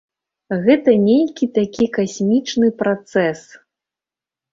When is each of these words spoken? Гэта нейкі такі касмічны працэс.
Гэта 0.61 0.93
нейкі 1.07 1.47
такі 1.57 1.85
касмічны 1.97 2.71
працэс. 2.81 3.39